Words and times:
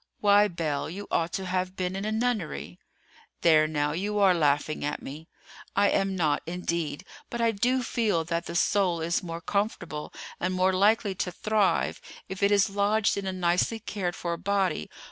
"Why, 0.19 0.47
Belle, 0.47 0.89
you 0.89 1.07
ought 1.11 1.31
to 1.33 1.45
have 1.45 1.75
been 1.75 1.95
in 1.95 2.05
a 2.05 2.11
nunnery." 2.11 2.79
"There, 3.41 3.67
now, 3.67 3.91
you 3.91 4.17
are 4.17 4.33
laughing 4.33 4.83
at 4.83 4.99
me." 4.99 5.27
"I 5.75 5.89
am 5.89 6.15
not, 6.15 6.41
indeed; 6.47 7.05
but 7.29 7.39
I 7.39 7.51
do 7.51 7.83
feel 7.83 8.23
that 8.23 8.47
the 8.47 8.55
soul 8.55 8.99
is 8.99 9.21
more 9.21 9.41
comfortable, 9.41 10.11
and 10.39 10.55
more 10.55 10.73
likely 10.73 11.13
to 11.13 11.31
thrive, 11.31 12.01
if 12.27 12.41
it 12.41 12.49
is 12.51 12.67
lodged 12.67 13.15
in 13.15 13.27
a 13.27 13.31
nicely 13.31 13.77
cared 13.77 14.15
for 14.15 14.35
body. 14.37 14.89